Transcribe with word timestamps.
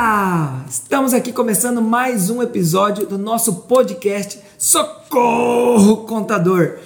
Olá! 0.00 0.64
Estamos 0.70 1.12
aqui 1.12 1.32
começando 1.32 1.82
mais 1.82 2.30
um 2.30 2.40
episódio 2.40 3.04
do 3.04 3.18
nosso 3.18 3.62
podcast 3.62 4.38
Socorro 4.56 6.04
Contador. 6.06 6.76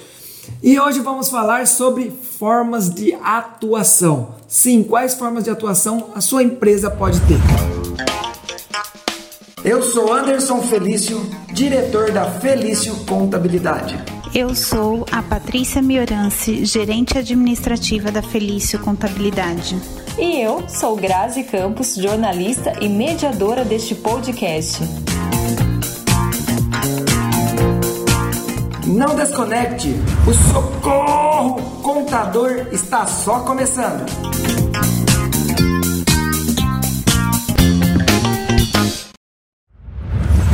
E 0.62 0.80
hoje 0.80 1.00
vamos 1.00 1.28
falar 1.28 1.66
sobre 1.66 2.10
formas 2.10 2.88
de 2.88 3.12
atuação. 3.22 4.36
Sim, 4.48 4.82
quais 4.82 5.12
formas 5.12 5.44
de 5.44 5.50
atuação 5.50 6.08
a 6.14 6.22
sua 6.22 6.42
empresa 6.42 6.90
pode 6.90 7.20
ter? 7.20 7.38
Eu 9.62 9.82
sou 9.82 10.10
Anderson 10.10 10.62
Felício, 10.62 11.20
diretor 11.52 12.12
da 12.12 12.24
Felício 12.40 12.96
Contabilidade. 13.04 13.94
Eu 14.34 14.54
sou 14.54 15.04
a 15.12 15.22
Patrícia 15.22 15.82
Miorance, 15.82 16.64
gerente 16.64 17.18
administrativa 17.18 18.10
da 18.10 18.22
Felício 18.22 18.78
Contabilidade. 18.78 20.01
E 20.18 20.40
eu 20.40 20.68
sou 20.68 20.94
Grazi 20.94 21.42
Campos, 21.44 21.94
jornalista 21.94 22.72
e 22.80 22.88
mediadora 22.88 23.64
deste 23.64 23.94
podcast. 23.94 24.80
Não 28.86 29.16
desconecte, 29.16 29.88
o 30.28 30.34
Socorro 30.52 31.62
Contador 31.82 32.68
está 32.72 33.06
só 33.06 33.40
começando. 33.40 34.04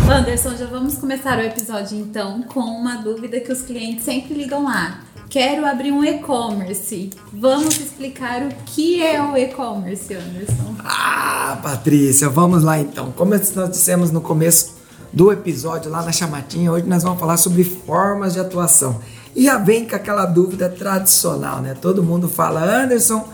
Anderson, 0.09 0.57
já 0.57 0.67
vamos 0.67 0.99
começar 0.99 1.39
o 1.39 1.43
episódio 1.43 1.99
então 1.99 2.43
com 2.43 2.61
uma 2.61 2.97
dúvida 2.97 3.41
que 3.41 3.51
os 3.53 3.63
clientes 3.63 4.05
sempre 4.05 4.35
ligam 4.35 4.65
lá. 4.65 5.01
Quero 5.31 5.67
abrir 5.67 5.93
um 5.93 6.03
e-commerce. 6.03 7.11
Vamos 7.35 7.79
explicar 7.79 8.43
o 8.43 8.49
que 8.65 9.03
é 9.03 9.23
o 9.23 9.37
e-commerce, 9.37 10.15
Anderson. 10.15 10.75
Ah, 10.79 11.59
Patrícia, 11.63 12.31
vamos 12.31 12.63
lá 12.63 12.81
então. 12.81 13.13
Como 13.13 13.33
nós 13.33 13.71
dissemos 13.71 14.11
no 14.11 14.23
começo 14.23 14.77
do 15.13 15.31
episódio 15.31 15.91
lá 15.91 16.03
na 16.03 16.13
chamatinha, 16.13 16.73
hoje 16.73 16.87
nós 16.87 17.03
vamos 17.03 17.21
falar 17.21 17.37
sobre 17.37 17.63
formas 17.63 18.33
de 18.33 18.41
atuação. 18.41 19.01
E 19.37 19.45
já 19.45 19.59
vem 19.59 19.87
com 19.87 19.97
aquela 19.97 20.25
dúvida 20.25 20.67
tradicional, 20.67 21.61
né? 21.61 21.75
Todo 21.75 22.03
mundo 22.03 22.27
fala, 22.27 22.63
Anderson, 22.63 23.29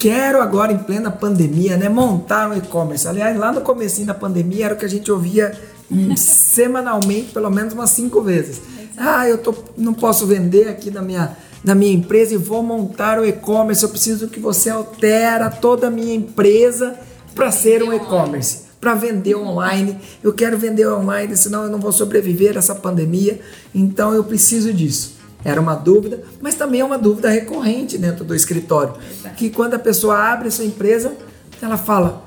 quero 0.00 0.42
agora 0.42 0.72
em 0.72 0.78
plena 0.78 1.12
pandemia, 1.12 1.76
né, 1.76 1.88
montar 1.88 2.50
um 2.50 2.56
e-commerce. 2.56 3.06
Aliás, 3.06 3.38
lá 3.38 3.52
no 3.52 3.60
comecinho 3.60 4.08
da 4.08 4.14
pandemia 4.14 4.64
era 4.64 4.74
o 4.74 4.76
que 4.76 4.84
a 4.84 4.88
gente 4.88 5.12
ouvia 5.12 5.56
semanalmente, 6.16 7.30
pelo 7.32 7.50
menos 7.50 7.72
umas 7.72 7.90
cinco 7.90 8.20
vezes. 8.20 8.60
Ah, 8.96 9.28
eu 9.28 9.38
tô, 9.38 9.54
não 9.76 9.94
posso 9.94 10.26
vender 10.26 10.68
aqui 10.68 10.90
na 10.90 11.02
minha, 11.02 11.36
na 11.64 11.74
minha 11.74 11.92
empresa 11.92 12.34
e 12.34 12.36
vou 12.36 12.62
montar 12.62 13.18
o 13.18 13.24
e-commerce. 13.24 13.82
Eu 13.82 13.88
preciso 13.88 14.28
que 14.28 14.40
você 14.40 14.70
altera 14.70 15.50
toda 15.50 15.86
a 15.86 15.90
minha 15.90 16.14
empresa 16.14 16.96
para 17.34 17.50
ser 17.50 17.82
um 17.82 17.92
e-commerce, 17.92 18.62
para 18.80 18.94
vender 18.94 19.36
online. 19.36 19.98
Eu 20.22 20.32
quero 20.32 20.58
vender 20.58 20.88
online, 20.88 21.36
senão 21.36 21.64
eu 21.64 21.70
não 21.70 21.78
vou 21.78 21.92
sobreviver 21.92 22.56
a 22.56 22.58
essa 22.58 22.74
pandemia. 22.74 23.40
Então 23.74 24.12
eu 24.12 24.24
preciso 24.24 24.72
disso. 24.72 25.18
Era 25.44 25.60
uma 25.60 25.74
dúvida, 25.74 26.22
mas 26.40 26.54
também 26.54 26.80
é 26.80 26.84
uma 26.84 26.98
dúvida 26.98 27.30
recorrente 27.30 27.96
dentro 27.96 28.24
do 28.24 28.34
escritório. 28.34 28.94
Que 29.36 29.48
quando 29.48 29.74
a 29.74 29.78
pessoa 29.78 30.18
abre 30.18 30.48
a 30.48 30.50
sua 30.50 30.66
empresa, 30.66 31.14
ela 31.62 31.78
fala: 31.78 32.22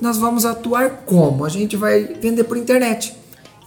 nós 0.00 0.18
vamos 0.18 0.44
atuar 0.44 1.04
como? 1.06 1.44
A 1.44 1.48
gente 1.48 1.76
vai 1.76 2.04
vender 2.20 2.44
por 2.44 2.56
internet. 2.56 3.16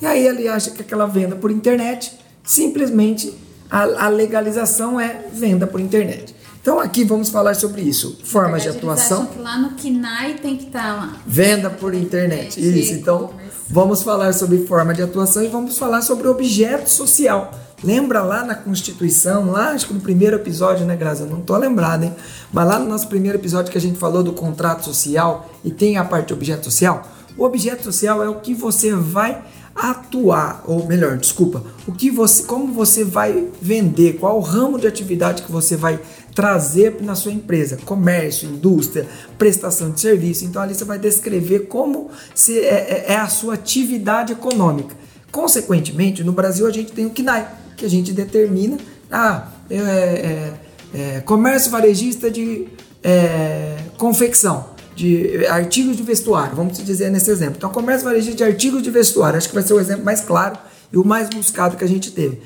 E 0.02 0.05
aí 0.05 0.25
ele 0.25 0.47
acha 0.47 0.72
que 0.72 0.81
aquela 0.81 1.05
venda 1.05 1.35
por 1.35 1.50
internet, 1.50 2.19
simplesmente 2.44 3.33
a, 3.69 4.05
a 4.05 4.08
legalização 4.09 4.99
é 4.99 5.25
venda 5.33 5.66
por 5.66 5.80
internet. 5.80 6.36
Então 6.61 6.80
aqui 6.80 7.03
vamos 7.03 7.30
falar 7.30 7.55
sobre 7.55 7.81
isso. 7.81 8.19
Formas 8.23 8.63
de 8.63 8.69
atuação. 8.69 9.25
Que 9.25 9.39
lá 9.39 9.58
no 9.59 9.72
KINAI 9.72 10.35
tem 10.35 10.55
que 10.55 10.67
estar 10.67 10.81
tá 10.81 10.94
lá. 10.94 11.17
Venda 11.25 11.69
por 11.69 11.94
internet. 11.94 12.58
Isso. 12.58 12.94
Então 12.94 13.31
vamos 13.69 14.01
falar 14.01 14.34
sobre 14.34 14.66
forma 14.66 14.94
de 14.94 15.01
atuação 15.01 15.44
e 15.44 15.47
vamos 15.47 15.78
falar 15.78 16.01
sobre 16.01 16.28
objeto 16.28 16.90
social. 16.90 17.51
Lembra 17.84 18.23
lá 18.23 18.46
na 18.46 18.56
Constituição, 18.56 19.51
lá 19.51 19.72
acho 19.72 19.88
que 19.88 19.94
no 19.94 20.00
primeiro 20.00 20.38
episódio, 20.38 20.85
né, 20.85 20.96
Graça? 20.96 21.25
Não 21.25 21.41
tô 21.41 21.57
lembrado, 21.57 22.03
hein? 22.03 22.16
Mas 22.53 22.66
lá 22.66 22.79
no 22.79 22.88
nosso 22.88 23.09
primeiro 23.09 23.38
episódio 23.38 23.69
que 23.69 23.78
a 23.78 23.81
gente 23.81 24.00
falou 24.00 24.23
do 24.23 24.31
contrato 24.31 24.85
social 24.85 25.50
e 25.66 25.72
tem 25.72 25.97
a 25.97 26.06
parte 26.06 26.31
objeto 26.31 26.63
social, 26.63 27.06
o 27.38 27.44
objeto 27.44 27.84
social 27.84 28.23
é 28.23 28.29
o 28.29 28.35
que 28.35 28.53
você 28.53 28.96
vai 28.96 29.44
atuar, 29.75 30.63
ou 30.67 30.85
melhor, 30.85 31.17
desculpa, 31.17 31.63
o 31.88 31.91
que 31.91 32.11
você, 32.11 32.44
como 32.44 32.72
você 32.73 33.03
vai 33.03 33.47
vender, 33.61 34.13
qual 34.19 34.38
o 34.38 34.41
ramo 34.41 34.79
de 34.79 34.88
atividade 34.88 35.44
que 35.44 35.51
você 35.51 35.75
vai 35.75 36.00
trazer 36.34 36.97
na 37.01 37.16
sua 37.16 37.31
empresa, 37.31 37.78
comércio, 37.85 38.50
indústria, 38.50 39.07
prestação 39.38 39.91
de 39.91 40.00
serviço. 40.00 40.45
Então 40.45 40.61
ali 40.61 40.73
você 40.73 40.85
vai 40.85 41.00
descrever 41.00 41.67
como 41.67 42.09
se 42.34 42.59
é, 42.59 43.06
é, 43.07 43.13
é 43.13 43.16
a 43.16 43.28
sua 43.28 43.56
atividade 43.56 44.34
econômica. 44.34 44.95
Consequentemente, 45.31 46.23
no 46.23 46.31
Brasil 46.31 46.67
a 46.67 46.72
gente 46.72 46.91
tem 46.91 47.05
o 47.05 47.09
KNAI, 47.09 47.47
que 47.75 47.85
a 47.85 47.90
gente 47.90 48.13
determina, 48.13 48.78
ah, 49.11 49.47
é, 49.69 49.78
é, 49.78 50.53
é 50.94 51.19
comércio 51.22 51.72
varejista 51.72 52.29
de 52.29 52.67
é, 53.03 53.78
confecção, 53.97 54.72
de 54.95 55.45
artigos 55.47 55.97
de 55.97 56.03
vestuário, 56.03 56.55
vamos 56.55 56.77
dizer 56.83 57.09
nesse 57.09 57.31
exemplo. 57.31 57.55
Então, 57.57 57.69
comércio 57.69 58.05
varejista 58.05 58.37
de 58.37 58.43
artigos 58.43 58.81
de 58.81 58.91
vestuário, 58.91 59.37
acho 59.37 59.49
que 59.49 59.55
vai 59.55 59.63
ser 59.63 59.73
o 59.73 59.79
exemplo 59.79 60.05
mais 60.05 60.21
claro 60.21 60.57
e 60.91 60.97
o 60.97 61.05
mais 61.05 61.29
buscado 61.29 61.75
que 61.77 61.83
a 61.83 61.87
gente 61.87 62.11
teve. 62.11 62.41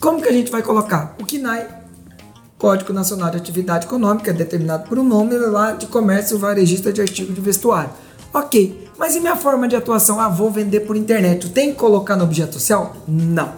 Como 0.00 0.22
que 0.22 0.28
a 0.28 0.32
gente 0.32 0.50
vai 0.50 0.62
colocar? 0.62 1.16
O 1.20 1.26
KNAI, 1.26 1.66
Código 2.56 2.92
Nacional 2.92 3.30
de 3.30 3.36
Atividade 3.36 3.86
Econômica, 3.86 4.32
determinado 4.32 4.88
por 4.88 4.98
um 4.98 5.04
nome 5.04 5.36
lá 5.36 5.72
de 5.72 5.86
comércio 5.86 6.38
varejista 6.38 6.92
de 6.92 7.00
artigos 7.00 7.34
de 7.34 7.40
vestuário. 7.40 7.90
Ok, 8.32 8.88
mas 8.98 9.16
e 9.16 9.20
minha 9.20 9.36
forma 9.36 9.66
de 9.66 9.74
atuação? 9.74 10.20
Ah, 10.20 10.28
vou 10.28 10.50
vender 10.50 10.80
por 10.80 10.96
internet. 10.96 11.48
Tem 11.50 11.70
que 11.70 11.76
colocar 11.76 12.16
no 12.16 12.24
objeto 12.24 12.54
social? 12.54 12.96
Não. 13.06 13.52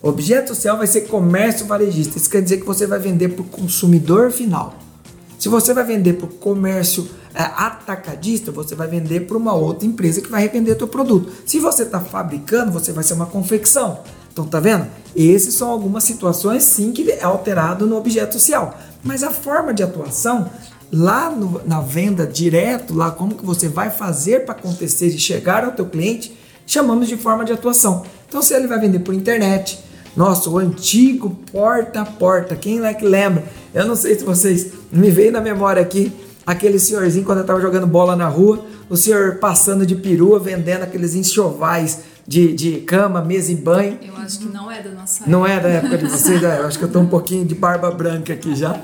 Objeto 0.00 0.48
social 0.48 0.76
vai 0.76 0.86
ser 0.86 1.02
comércio 1.02 1.66
varejista. 1.66 2.18
Isso 2.18 2.28
quer 2.28 2.42
dizer 2.42 2.58
que 2.58 2.66
você 2.66 2.86
vai 2.86 2.98
vender 2.98 3.30
para 3.30 3.42
o 3.42 3.46
consumidor 3.46 4.30
final. 4.30 4.74
Se 5.38 5.48
você 5.48 5.72
vai 5.72 5.84
vender 5.84 6.14
para 6.14 6.26
o 6.26 6.28
comércio 6.28 7.08
atacadista, 7.42 8.52
você 8.52 8.74
vai 8.74 8.86
vender 8.86 9.26
para 9.26 9.36
uma 9.36 9.54
outra 9.54 9.86
empresa 9.86 10.20
que 10.20 10.30
vai 10.30 10.42
revender 10.42 10.76
teu 10.76 10.86
produto. 10.86 11.32
Se 11.44 11.58
você 11.58 11.82
está 11.82 12.00
fabricando, 12.00 12.70
você 12.70 12.92
vai 12.92 13.02
ser 13.02 13.14
uma 13.14 13.26
confecção. 13.26 14.00
Então 14.32 14.46
tá 14.46 14.60
vendo? 14.60 14.86
Essas 15.16 15.54
são 15.54 15.70
algumas 15.70 16.04
situações 16.04 16.62
sim 16.62 16.92
que 16.92 17.10
é 17.10 17.22
alterado 17.22 17.86
no 17.86 17.96
objeto 17.96 18.34
social. 18.34 18.78
Mas 19.02 19.22
a 19.22 19.30
forma 19.30 19.72
de 19.72 19.82
atuação 19.82 20.50
lá 20.92 21.30
no, 21.30 21.60
na 21.66 21.80
venda 21.80 22.26
direto, 22.26 22.94
lá 22.94 23.10
como 23.10 23.34
que 23.34 23.44
você 23.44 23.68
vai 23.68 23.90
fazer 23.90 24.44
para 24.44 24.54
acontecer 24.54 25.08
e 25.08 25.18
chegar 25.18 25.64
ao 25.64 25.72
teu 25.72 25.86
cliente, 25.86 26.36
chamamos 26.66 27.08
de 27.08 27.16
forma 27.16 27.44
de 27.44 27.52
atuação. 27.52 28.04
Então 28.28 28.42
se 28.42 28.54
ele 28.54 28.66
vai 28.66 28.78
vender 28.78 29.00
por 29.00 29.14
internet, 29.14 29.78
nossa, 30.16 30.48
o 30.48 30.58
antigo 30.58 31.36
porta 31.50 32.02
a 32.02 32.04
porta. 32.04 32.54
Quem 32.54 32.84
é 32.84 32.94
que 32.94 33.04
lembra? 33.04 33.44
Eu 33.72 33.86
não 33.86 33.96
sei 33.96 34.16
se 34.16 34.24
vocês 34.24 34.72
me 34.90 35.10
veio 35.10 35.32
na 35.32 35.40
memória 35.40 35.82
aqui 35.82 36.12
aquele 36.46 36.78
senhorzinho 36.78 37.24
quando 37.24 37.38
eu 37.38 37.42
estava 37.42 37.60
jogando 37.60 37.86
bola 37.86 38.14
na 38.16 38.28
rua, 38.28 38.64
o 38.88 38.96
senhor 38.96 39.36
passando 39.36 39.86
de 39.86 39.94
perua 39.96 40.38
vendendo 40.38 40.82
aqueles 40.82 41.14
enxovais 41.14 42.00
de, 42.26 42.52
de 42.54 42.80
cama, 42.80 43.22
mesa 43.22 43.52
e 43.52 43.54
banho. 43.54 43.98
Eu 44.02 44.16
acho 44.16 44.38
que 44.38 44.46
não 44.46 44.70
é 44.70 44.82
da 44.82 44.90
nossa 44.90 45.16
época. 45.22 45.30
Não 45.30 45.46
é 45.46 45.60
da 45.60 45.68
época 45.68 45.98
de 45.98 46.06
vocês, 46.06 46.42
é, 46.42 46.60
eu 46.60 46.66
acho 46.66 46.78
que 46.78 46.84
eu 46.84 46.88
estou 46.88 47.02
um 47.02 47.08
pouquinho 47.08 47.44
de 47.44 47.54
barba 47.54 47.90
branca 47.90 48.32
aqui 48.32 48.54
já. 48.54 48.80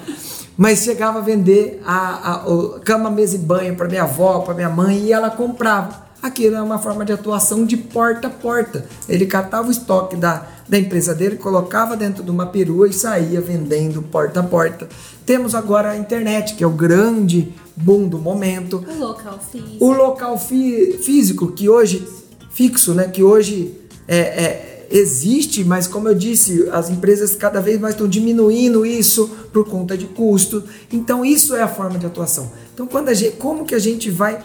Mas 0.57 0.81
chegava 0.81 1.21
a 1.21 1.23
vender 1.23 1.81
a, 1.87 1.97
a, 1.97 2.35
a 2.43 2.81
cama, 2.81 3.11
mesa 3.11 3.37
e 3.37 3.39
banho 3.39 3.75
para 3.75 3.89
minha 3.89 4.03
avó, 4.03 4.41
para 4.41 4.55
minha 4.55 4.69
mãe 4.69 5.05
e 5.05 5.13
ela 5.13 5.31
comprava. 5.31 6.10
Aquilo 6.23 6.57
é 6.57 6.63
uma 6.63 6.79
forma 6.79 7.05
de 7.05 7.13
atuação 7.13 7.65
de 7.65 7.77
porta 7.77 8.27
a 8.27 8.31
porta. 8.31 8.85
Ele 9.09 9.25
catava 9.25 9.69
o 9.69 9.71
estoque 9.71 10.17
da, 10.17 10.47
da 10.69 10.79
empresa 10.79 11.15
dele, 11.15 11.37
colocava 11.37 11.97
dentro 11.97 12.23
de 12.23 12.31
uma 12.31 12.47
perua 12.47 12.89
e 12.89 12.93
saía 12.93 13.41
vendendo 13.41 14.03
porta 14.03 14.41
a 14.41 14.43
porta. 14.43 14.87
Temos 15.25 15.55
agora 15.55 15.93
a 15.93 15.97
internet, 15.97 16.55
que 16.57 16.63
é 16.63 16.67
o 16.67 16.71
grande 16.71 17.55
boom 17.75 18.07
do 18.07 18.19
momento. 18.19 18.85
O 18.87 18.99
local 18.99 19.39
físico. 19.41 19.85
O 19.85 19.93
local 19.93 20.39
físico, 20.39 21.53
que 21.53 21.69
hoje, 21.69 22.07
fixo, 22.51 22.93
né? 22.93 23.09
Que 23.09 23.23
hoje 23.23 23.75
é, 24.07 24.19
é, 24.19 24.87
existe, 24.91 25.65
mas 25.65 25.87
como 25.87 26.09
eu 26.09 26.15
disse, 26.15 26.69
as 26.71 26.91
empresas 26.91 27.35
cada 27.35 27.61
vez 27.61 27.81
mais 27.81 27.95
estão 27.95 28.07
diminuindo 28.07 28.85
isso 28.85 29.29
por 29.53 29.67
conta 29.67 29.97
de 29.97 30.07
custo. 30.07 30.63
Então, 30.93 31.25
isso 31.25 31.55
é 31.55 31.63
a 31.63 31.69
forma 31.69 31.99
de 31.99 32.05
atuação. 32.05 32.51
Então, 32.75 32.87
quando 32.87 33.09
a 33.09 33.15
gente, 33.15 33.37
como 33.37 33.65
que 33.65 33.75
a 33.75 33.79
gente 33.79 34.11
vai 34.11 34.43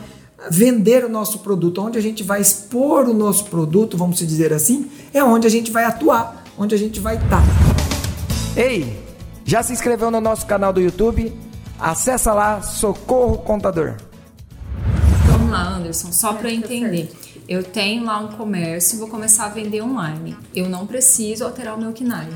vender 0.50 1.04
o 1.06 1.10
nosso 1.10 1.40
produto, 1.40 1.82
onde 1.82 1.98
a 1.98 2.02
gente 2.02 2.24
vai 2.24 2.42
expor 2.42 3.08
o 3.08 3.14
nosso 3.14 3.46
produto, 3.46 3.98
vamos 3.98 4.20
dizer 4.20 4.54
assim, 4.54 4.90
é 5.14 5.24
onde 5.24 5.48
a 5.48 5.50
gente 5.50 5.72
vai 5.72 5.86
atuar, 5.86 6.44
onde 6.58 6.76
a 6.76 6.78
gente 6.78 7.00
vai 7.00 7.16
estar. 7.16 7.44
Ei, 8.56 9.04
já 9.44 9.62
se 9.62 9.74
inscreveu 9.74 10.10
no 10.10 10.22
nosso 10.22 10.46
canal 10.46 10.72
do 10.72 10.82
YouTube? 10.82 11.34
Acessa 11.80 12.34
lá 12.34 12.62
Socorro 12.62 13.38
Contador. 13.40 13.96
Vamos 15.28 15.52
lá, 15.52 15.76
Anderson, 15.76 16.12
só 16.12 16.34
para 16.34 16.52
entender. 16.52 17.12
Eu 17.48 17.64
tenho 17.64 18.04
lá 18.04 18.20
um 18.20 18.30
comércio, 18.30 18.98
vou 18.98 19.08
começar 19.08 19.46
a 19.46 19.50
vender 19.50 19.82
online. 19.82 20.36
Eu 20.56 20.68
não 20.68 20.88
preciso 20.88 21.44
alterar 21.44 21.76
o 21.76 21.80
meu 21.80 21.94
KNAI. 21.94 22.28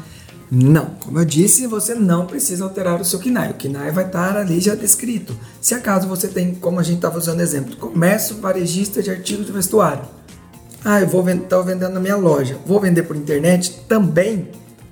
Não, 0.51 0.85
como 0.99 1.19
eu 1.19 1.25
disse, 1.25 1.67
você 1.67 1.93
não 1.93 2.25
precisa 2.25 2.63
alterar 2.63 2.99
o 2.99 3.05
seu 3.05 3.19
KNAI. 3.19 3.51
O 3.51 3.53
KNAI 3.53 3.91
vai 3.91 4.05
estar 4.05 4.35
ali 4.35 4.59
já 4.59 4.73
descrito. 4.73 5.37
Se 5.61 5.75
acaso 5.75 6.07
você 6.07 6.27
tem, 6.27 6.55
como 6.55 6.79
a 6.79 6.83
gente 6.83 6.95
estava 6.95 7.19
usando 7.19 7.41
exemplo, 7.41 7.75
comércio 7.75 8.37
varejista 8.37 9.03
de 9.03 9.11
artigos 9.11 9.45
de 9.45 9.51
vestuário. 9.51 10.03
Ah, 10.83 11.01
eu 11.01 11.07
vou 11.07 11.27
estar 11.29 11.61
vendendo 11.61 11.93
na 11.93 11.99
minha 11.99 12.15
loja. 12.15 12.57
Vou 12.65 12.79
vender 12.79 13.03
por 13.03 13.15
internet? 13.15 13.81
Também 13.87 14.49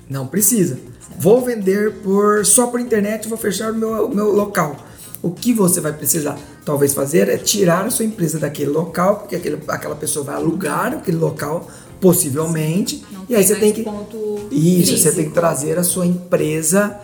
não 0.07 0.27
precisa. 0.27 0.77
Vou 1.17 1.41
vender 1.41 1.91
por 2.03 2.45
só 2.45 2.67
por 2.67 2.79
internet, 2.79 3.27
vou 3.27 3.37
fechar 3.37 3.71
o 3.71 3.75
meu, 3.75 4.07
meu 4.09 4.31
local. 4.31 4.75
O 5.23 5.31
que 5.31 5.51
você 5.51 5.81
vai 5.81 5.91
precisar 5.91 6.37
talvez 6.63 6.93
fazer 6.93 7.29
é 7.29 7.37
tirar 7.37 7.85
a 7.85 7.89
sua 7.89 8.05
empresa 8.05 8.37
daquele 8.37 8.69
local, 8.69 9.17
porque 9.17 9.35
aquele, 9.35 9.59
aquela 9.67 9.95
pessoa 9.95 10.23
vai 10.25 10.35
alugar 10.35 10.93
aquele 10.93 11.17
local, 11.17 11.67
possivelmente. 11.99 13.03
E 13.29 13.35
aí 13.35 13.43
você 13.43 13.55
tem 13.55 13.71
que. 13.73 13.81
Isso, 14.51 14.91
você 14.91 14.97
físico. 14.97 15.15
tem 15.15 15.25
que 15.25 15.31
trazer 15.33 15.77
a 15.77 15.83
sua 15.83 16.05
empresa 16.05 16.99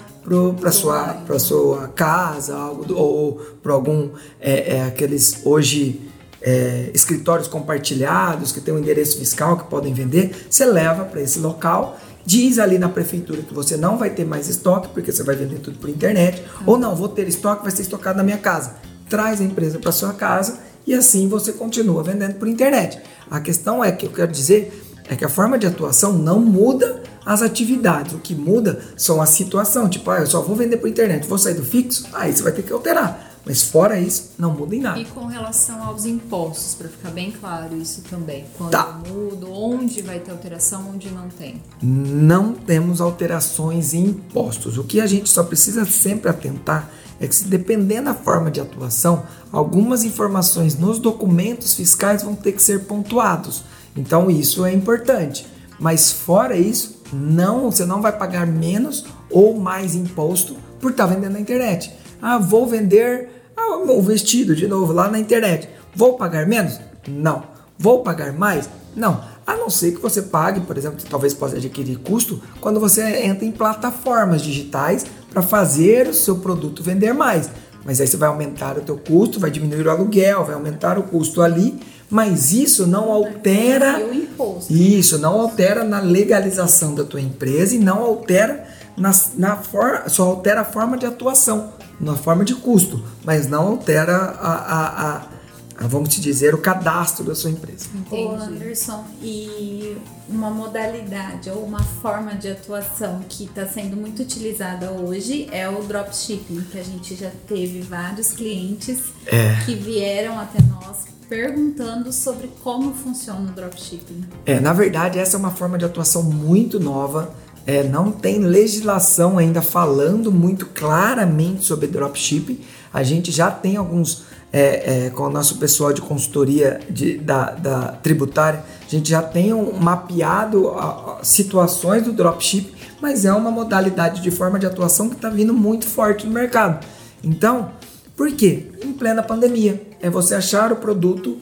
para 0.60 0.72
sua, 0.72 1.04
pra 1.26 1.38
sua 1.40 1.90
casa, 1.90 2.56
algo 2.56 2.86
do- 2.86 2.98
ou 2.98 3.36
para 3.62 3.74
algum 3.74 4.10
é, 4.40 4.78
é, 4.78 4.84
aqueles 4.84 5.42
hoje 5.44 6.00
é, 6.42 6.90
escritórios 6.94 7.48
compartilhados 7.48 8.52
que 8.52 8.62
tem 8.62 8.74
um 8.74 8.80
endereço 8.80 9.18
fiscal 9.18 9.58
que 9.58 9.66
podem 9.70 9.94
vender. 9.94 10.46
Você 10.50 10.66
leva 10.66 11.04
para 11.06 11.22
esse 11.22 11.40
local. 11.40 11.98
Diz 12.26 12.58
ali 12.58 12.80
na 12.80 12.88
prefeitura 12.88 13.42
que 13.42 13.54
você 13.54 13.76
não 13.76 13.98
vai 13.98 14.10
ter 14.10 14.24
mais 14.26 14.48
estoque, 14.48 14.88
porque 14.94 15.12
você 15.12 15.24
vai 15.24 15.36
vender 15.36 15.60
tudo 15.60 15.78
por 15.78 15.90
internet. 15.90 16.42
Ou 16.66 16.78
não, 16.78 16.96
vou 16.96 17.10
ter 17.10 17.28
estoque, 17.28 17.64
vai 17.64 17.72
ser 17.72 17.82
estocado 17.82 18.16
na 18.16 18.24
minha 18.24 18.38
casa. 18.38 18.76
Traz 19.10 19.42
a 19.42 19.44
empresa 19.44 19.78
para 19.78 19.92
sua 19.92 20.14
casa 20.14 20.60
e 20.88 20.94
assim 20.94 21.28
você 21.28 21.52
continua 21.52 22.02
vendendo 22.02 22.36
por 22.36 22.48
internet. 22.48 22.98
A 23.30 23.42
questão 23.42 23.84
é 23.84 23.92
que 23.92 24.06
eu 24.06 24.10
quero 24.10 24.32
dizer 24.32 24.83
é 25.10 25.16
que 25.16 25.26
a 25.26 25.30
forma 25.30 25.58
de 25.58 25.68
atuação 25.68 26.14
não 26.14 26.40
muda 26.40 27.02
as 27.26 27.42
atividades. 27.42 28.14
O 28.14 28.20
que 28.20 28.36
muda 28.36 28.80
são 28.98 29.22
a 29.22 29.26
situação. 29.26 29.90
Tipo, 29.90 30.12
ah, 30.12 30.20
eu 30.20 30.28
só 30.28 30.42
vou 30.42 30.56
vender 30.56 30.78
por 30.78 30.90
internet, 30.90 31.28
vou 31.28 31.38
sair 31.38 31.56
do 31.56 31.64
fixo, 31.64 32.08
aí 32.14 32.34
você 32.36 32.44
vai 32.44 32.52
ter 32.52 32.64
que 32.64 32.74
alterar. 32.74 33.32
Mas 33.46 33.62
fora 33.62 34.00
isso, 34.00 34.32
não 34.38 34.52
muda 34.52 34.74
em 34.74 34.80
nada. 34.80 34.98
E 35.00 35.04
com 35.06 35.26
relação 35.26 35.84
aos 35.84 36.06
impostos, 36.06 36.76
para 36.76 36.88
ficar 36.88 37.12
bem 37.12 37.30
claro 37.32 37.76
isso 37.76 38.02
também. 38.10 38.46
Quando 38.58 38.72
Tá. 38.72 39.02
eu 39.06 39.14
mudo, 39.14 39.52
onde 39.52 40.02
vai 40.02 40.20
ter 40.20 40.32
alteração, 40.32 40.92
onde 40.94 41.10
não 41.12 41.28
tem. 41.28 41.62
Não 41.82 42.54
temos 42.54 43.02
alterações 43.02 43.94
em 43.94 44.06
impostos. 44.06 44.78
O 44.78 44.84
que 44.86 45.02
a 45.02 45.08
gente 45.08 45.30
só 45.30 45.44
precisa 45.44 45.84
sempre 45.86 46.30
atentar 46.30 46.90
é 47.20 47.28
que, 47.28 47.36
se 47.36 47.44
dependendo 47.46 48.06
da 48.06 48.14
forma 48.14 48.50
de 48.50 48.62
atuação, 48.62 49.24
algumas 49.52 50.06
informações 50.06 50.78
nos 50.78 50.98
documentos 50.98 51.74
fiscais 51.74 52.24
vão 52.24 52.36
ter 52.36 52.54
que 52.54 52.62
ser 52.62 52.86
pontuados. 52.86 53.64
Então 53.96 54.30
isso 54.30 54.66
é 54.66 54.74
importante. 54.74 55.46
Mas 55.80 56.12
fora 56.12 56.56
isso, 56.56 57.02
não, 57.12 57.72
você 57.72 57.86
não 57.86 58.02
vai 58.02 58.12
pagar 58.12 58.48
menos 58.48 59.06
ou 59.30 59.60
mais 59.60 59.96
imposto 59.96 60.56
por 60.80 60.92
estar 60.92 61.06
vendendo 61.06 61.34
na 61.34 61.40
internet. 61.40 61.94
Ah, 62.22 62.38
vou 62.38 62.66
vender 62.66 63.30
ah, 63.58 63.78
o 63.78 64.02
vestido 64.02 64.56
de 64.56 64.68
novo 64.68 64.94
lá 64.94 65.10
na 65.10 65.20
internet. 65.20 65.70
Vou 65.96 66.18
pagar 66.18 66.48
menos? 66.48 66.80
Não. 67.08 67.44
Vou 67.78 68.02
pagar 68.02 68.34
mais? 68.34 68.70
Não. 68.96 69.24
A 69.46 69.58
não 69.58 69.70
ser 69.70 69.92
que 69.94 70.02
você 70.02 70.22
pague, 70.22 70.62
por 70.62 70.78
exemplo, 70.78 71.00
talvez 71.10 71.34
possa 71.34 71.58
adquirir 71.58 71.98
custo 71.98 72.42
quando 72.62 72.80
você 72.80 73.26
entra 73.26 73.46
em 73.46 73.52
plataformas 73.52 74.42
digitais 74.42 75.06
para 75.30 75.42
fazer 75.42 76.08
o 76.08 76.14
seu 76.14 76.38
produto 76.38 76.82
vender 76.82 77.14
mais. 77.14 77.50
Mas 77.84 78.00
aí 78.00 78.08
você 78.08 78.16
vai 78.16 78.30
aumentar 78.30 78.78
o 78.78 78.82
teu 78.82 78.98
custo, 78.98 79.40
vai 79.40 79.52
diminuir 79.52 79.86
o 79.86 79.92
aluguel, 79.92 80.46
vai 80.46 80.56
aumentar 80.56 80.98
o 80.98 81.04
custo 81.04 81.42
ali, 81.42 81.78
mas 82.10 82.52
isso 82.52 82.86
não 82.88 83.12
altera 83.12 84.00
E 84.00 84.04
o 84.04 84.14
imposto. 84.14 84.72
isso, 84.74 85.18
não 85.18 85.40
altera 85.42 85.84
na 85.84 86.00
legalização 86.00 86.94
da 86.96 87.04
tua 87.04 87.22
empresa 87.22 87.76
e 87.76 87.80
não 87.80 88.00
altera 88.04 88.68
na, 88.96 89.12
na 89.36 89.56
for, 89.58 90.04
só 90.08 90.24
altera 90.24 90.62
a 90.62 90.66
forma 90.66 90.98
de 90.98 91.06
atuação, 91.06 91.74
na 92.00 92.16
forma 92.16 92.46
de 92.46 92.54
custo, 92.56 93.04
mas 93.24 93.48
não 93.48 93.68
altera 93.68 94.16
a, 94.16 94.54
a, 94.54 94.88
a- 95.18 95.34
a, 95.80 95.88
vamos 95.88 96.10
te 96.10 96.22
dizer, 96.22 96.54
o 96.54 96.60
cadastro 96.60 97.24
da 97.26 97.34
sua 97.34 97.50
empresa. 97.50 97.88
Ô 98.12 98.30
Anderson, 98.36 99.04
e 99.24 99.98
uma 100.30 100.52
modalidade 100.52 101.50
ou 101.50 101.64
uma 101.66 101.82
forma 101.84 102.36
de 102.36 102.50
atuação 102.52 103.22
que 103.28 103.46
está 103.46 103.66
sendo 103.66 103.98
muito 103.98 104.22
utilizada 104.22 104.92
hoje 104.92 105.48
é 105.52 105.68
o 105.68 105.82
dropshipping, 105.82 106.62
que 106.72 106.78
a 106.78 106.84
gente 106.84 107.16
já 107.16 107.32
teve 107.48 107.82
vários 107.82 108.32
clientes 108.32 109.00
É. 109.26 109.56
que 109.66 109.74
vieram 109.74 110.40
até 110.40 110.60
nós 110.62 111.06
perguntando 111.38 112.14
sobre 112.14 112.48
como 112.64 112.94
funciona 112.94 113.42
o 113.42 113.54
dropshipping. 113.54 114.24
É, 114.46 114.60
na 114.60 114.72
verdade, 114.72 115.18
essa 115.18 115.36
é 115.36 115.40
uma 115.40 115.50
forma 115.50 115.80
de 115.80 115.86
atuação 115.86 116.22
muito 116.22 116.80
nova. 116.80 117.34
É, 117.66 117.82
não 117.84 118.12
tem 118.12 118.40
legislação 118.40 119.40
ainda 119.40 119.60
falando 119.62 120.32
muito 120.32 120.68
claramente 120.68 121.64
sobre 121.66 121.88
dropshipping. 121.88 122.60
A 122.94 123.02
gente 123.02 123.32
já 123.32 123.50
tem 123.50 123.78
alguns, 123.78 124.26
é, 124.52 125.06
é, 125.06 125.10
com 125.10 125.24
o 125.24 125.30
nosso 125.30 125.58
pessoal 125.58 125.92
de 125.92 126.02
consultoria 126.02 126.80
de- 126.88 127.18
da, 127.18 127.52
da 127.52 127.88
tributária, 127.94 128.64
a 128.86 128.90
gente 128.90 129.10
já 129.10 129.24
tem 129.24 129.52
um, 129.54 129.74
mapeado 129.80 130.70
a- 130.70 131.18
a- 131.20 131.24
situações 131.24 132.04
do 132.04 132.14
dropshipping, 132.14 132.74
mas 133.02 133.26
é 133.26 133.34
uma 133.34 133.50
modalidade 133.50 134.22
de 134.22 134.30
forma 134.30 134.60
de 134.60 134.68
atuação 134.68 135.10
que 135.10 135.16
está 135.16 135.30
vindo 135.30 135.54
muito 135.54 135.88
forte 135.88 136.28
no 136.28 136.32
mercado. 136.34 136.86
Então, 137.24 137.72
por 138.16 138.32
quê? 138.32 138.68
Em 138.84 138.94
plena 138.94 139.24
pandemia, 139.24 139.82
é 140.02 140.10
você 140.10 140.36
achar 140.36 140.72
o 140.72 140.76
produto 140.76 141.38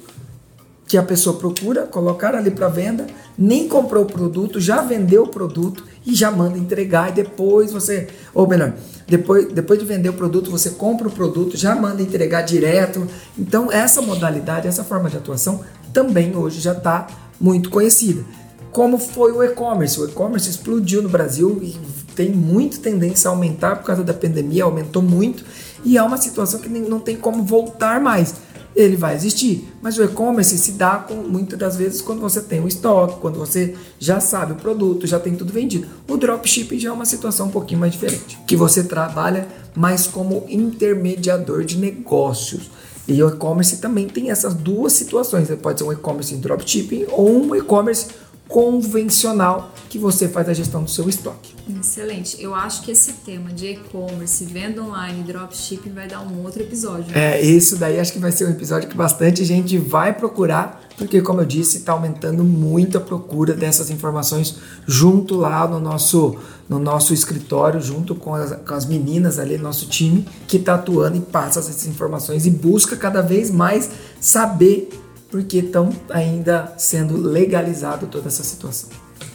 que 0.88 0.98
a 0.98 1.04
pessoa 1.04 1.38
procura, 1.38 1.84
colocar 1.84 2.36
ali 2.36 2.52
para 2.52 2.68
venda, 2.68 3.08
nem 3.38 3.68
comprou 3.68 4.04
o 4.04 4.08
produto, 4.08 4.60
já 4.60 4.82
vendeu 4.82 5.24
o 5.24 5.28
produto 5.28 5.86
e 6.06 6.14
já 6.14 6.30
manda 6.30 6.58
entregar 6.58 7.10
e 7.10 7.14
depois 7.14 7.72
você, 7.72 8.10
ou 8.34 8.46
melhor, 8.46 8.74
depois, 9.08 9.52
depois 9.54 9.80
de 9.80 9.86
vender 9.86 10.10
o 10.10 10.14
produto, 10.14 10.52
você 10.52 10.72
compra 10.72 11.08
o 11.08 11.12
produto, 11.12 11.56
já 11.56 11.74
manda 11.76 12.02
entregar 12.02 12.42
direto. 12.42 13.08
Então 13.40 13.72
essa 13.72 14.02
modalidade, 14.02 14.68
essa 14.68 14.84
forma 14.84 15.10
de 15.10 15.16
atuação 15.16 15.62
também 15.94 16.36
hoje 16.36 16.60
já 16.60 16.74
está 16.74 17.08
muito 17.40 17.70
conhecida. 17.70 18.24
Como 18.72 18.98
foi 18.98 19.32
o 19.32 19.44
e-commerce? 19.44 20.00
O 20.00 20.06
e-commerce 20.06 20.50
explodiu 20.50 21.02
no 21.02 21.10
Brasil 21.10 21.60
e 21.62 21.78
tem 22.16 22.32
muito 22.32 22.80
tendência 22.80 23.30
a 23.30 23.34
aumentar 23.34 23.78
por 23.78 23.86
causa 23.86 24.04
da 24.04 24.14
pandemia, 24.14 24.66
aumentou 24.66 25.02
muito 25.02 25.44
e 25.84 25.98
é 25.98 26.04
uma 26.04 26.18
situação 26.18 26.60
que 26.60 26.70
não 26.70 27.00
tem 27.00 27.16
como 27.16 27.44
voltar 27.44 28.00
mais 28.00 28.36
ele 28.76 28.96
vai 28.96 29.16
existir. 29.16 29.68
Mas 29.82 29.98
o 29.98 30.04
e-commerce 30.04 30.58
se 30.58 30.74
dá 30.74 30.96
com 30.96 31.16
muitas 31.16 31.58
das 31.58 31.76
vezes 31.76 32.02
quando 32.02 32.22
você 32.22 32.42
tem 32.42 32.62
o 32.62 32.68
estoque, 32.68 33.20
quando 33.20 33.38
você 33.38 33.76
já 34.00 34.20
sabe 34.20 34.54
o 34.54 34.56
produto, 34.56 35.06
já 35.06 35.20
tem 35.20 35.36
tudo 35.36 35.52
vendido. 35.52 35.88
O 36.08 36.18
dropshipping 36.18 36.80
já 36.80 36.90
é 36.90 36.92
uma 36.92 37.06
situação 37.06 37.48
um 37.48 37.52
pouquinho 37.52 37.80
mais 37.80 37.94
diferente, 37.94 38.38
que 38.48 38.56
você 38.56 38.84
trabalha 38.84 39.48
mais 39.76 40.08
como 40.08 40.46
intermediador 40.50 41.64
de 41.64 41.78
negócios. 41.78 42.70
E 43.08 43.22
o 43.22 43.30
e-commerce 43.30 43.78
também 43.78 44.08
tem 44.08 44.32
essas 44.32 44.54
duas 44.54 44.94
situações. 44.94 45.50
Pode 45.62 45.80
ser 45.80 45.86
um 45.86 45.92
e-commerce 45.92 46.34
em 46.34 46.40
dropshipping 46.40 47.08
ou 47.10 47.30
um 47.30 47.56
e-commerce 47.56 48.08
convencional 48.52 49.74
que 49.90 49.98
você 49.98 50.28
faz 50.28 50.48
a 50.50 50.54
gestão 50.54 50.84
do 50.84 50.90
seu 50.90 51.08
estoque. 51.10 51.54
Excelente. 51.80 52.42
Eu 52.42 52.54
acho 52.54 52.84
que 52.84 52.92
esse 52.92 53.14
tema 53.14 53.50
de 53.52 53.68
e-commerce, 53.68 54.44
venda 54.46 54.82
online, 54.82 55.24
dropshipping 55.24 55.92
vai 55.92 56.08
dar 56.08 56.22
um 56.22 56.44
outro 56.44 56.62
episódio. 56.62 57.18
É, 57.18 57.42
isso 57.42 57.78
daí 57.78 58.00
acho 58.00 58.12
que 58.12 58.20
vai 58.20 58.32
ser 58.32 58.46
um 58.46 58.52
episódio 58.52 58.90
que 58.90 58.96
bastante 58.96 59.44
gente 59.46 59.78
vai 59.78 60.14
procurar, 60.14 60.82
porque 60.98 61.22
como 61.22 61.42
eu 61.42 61.46
disse, 61.46 61.78
está 61.78 61.94
aumentando 61.94 62.44
muito 62.44 62.98
a 62.98 63.02
procura 63.02 63.54
dessas 63.54 63.90
informações 63.90 64.58
junto 64.86 65.36
lá 65.36 65.66
no 65.68 65.80
nosso, 65.80 66.36
no 66.68 66.78
nosso 66.78 67.14
escritório, 67.14 67.82
junto 67.82 68.16
com 68.16 68.36
as, 68.36 68.52
com 68.52 68.74
as 68.74 68.86
meninas 68.86 69.40
ali, 69.40 69.58
nosso 69.58 69.88
time, 69.88 70.26
que 70.48 70.58
está 70.58 70.76
atuando 70.76 71.18
e 71.18 71.22
passa 71.22 71.60
essas 71.60 71.86
informações 71.86 72.46
e 72.46 72.50
busca 72.50 72.98
cada 72.98 73.22
vez 73.22 73.50
mais 73.50 73.90
saber 74.20 74.90
porque 75.32 75.60
estão 75.60 75.90
ainda 76.10 76.74
sendo 76.78 77.18
legalizado 77.18 78.06
toda 78.06 78.28
essa 78.28 78.44
situação. 78.44 78.90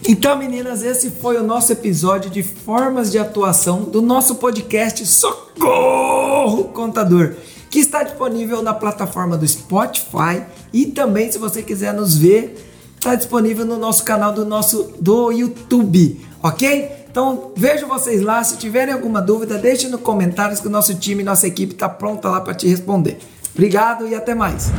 Então, 0.06 0.36
meninas, 0.38 0.82
esse 0.82 1.10
foi 1.10 1.38
o 1.38 1.42
nosso 1.42 1.72
episódio 1.72 2.30
de 2.30 2.42
formas 2.42 3.10
de 3.10 3.18
atuação 3.18 3.82
do 3.82 4.02
nosso 4.02 4.36
podcast 4.36 5.04
Socorro 5.06 6.64
Contador, 6.64 7.34
que 7.70 7.78
está 7.78 8.02
disponível 8.02 8.62
na 8.62 8.74
plataforma 8.74 9.36
do 9.36 9.48
Spotify 9.48 10.42
e 10.72 10.86
também, 10.86 11.32
se 11.32 11.38
você 11.38 11.62
quiser 11.62 11.94
nos 11.94 12.16
ver, 12.16 12.62
está 12.96 13.14
disponível 13.14 13.64
no 13.64 13.78
nosso 13.78 14.04
canal 14.04 14.32
do 14.32 14.44
nosso 14.44 14.94
do 15.00 15.32
YouTube, 15.32 16.20
ok? 16.42 17.06
Então 17.10 17.52
vejo 17.56 17.86
vocês 17.86 18.20
lá. 18.20 18.44
Se 18.44 18.58
tiverem 18.58 18.92
alguma 18.92 19.22
dúvida, 19.22 19.56
deixe 19.56 19.88
nos 19.88 20.02
comentários 20.02 20.60
que 20.60 20.66
o 20.66 20.70
nosso 20.70 20.94
time, 20.94 21.22
nossa 21.22 21.46
equipe 21.46 21.72
está 21.72 21.88
pronta 21.88 22.28
lá 22.28 22.40
para 22.40 22.54
te 22.54 22.68
responder. 22.68 23.18
Obrigado 23.54 24.06
e 24.06 24.14
até 24.14 24.34
mais. 24.34 24.70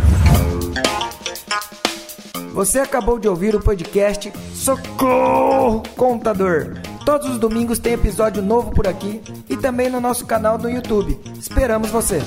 Você 2.57 2.79
acabou 2.79 3.19
de 3.19 3.27
ouvir 3.27 3.55
o 3.55 3.59
podcast 3.59 4.33
Socorro 4.51 5.83
Contador. 5.95 6.73
Todos 7.05 7.29
os 7.29 7.37
domingos 7.37 7.77
tem 7.77 7.93
episódio 7.93 8.41
novo 8.41 8.71
por 8.71 8.87
aqui 8.87 9.21
e 9.47 9.55
também 9.55 9.91
no 9.91 10.01
nosso 10.01 10.25
canal 10.25 10.57
no 10.57 10.67
YouTube. 10.67 11.19
Esperamos 11.39 11.91
você. 11.91 12.19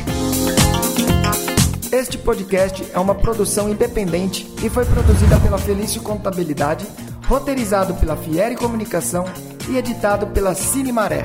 Este 1.91 2.17
podcast 2.17 2.87
é 2.95 2.99
uma 3.01 3.17
produção 3.17 3.69
independente 3.69 4.49
e 4.63 4.71
foi 4.71 4.85
produzida 4.85 5.37
pela 5.41 5.59
Felício 5.59 6.01
Contabilidade, 6.01 6.87
roteirizado 7.27 7.95
pela 7.95 8.17
Fieri 8.17 8.55
Comunicação 8.55 9.25
e 9.69 9.77
editado 9.79 10.29
pela 10.29 10.55
Cine 10.55 10.93
Maré. 10.93 11.25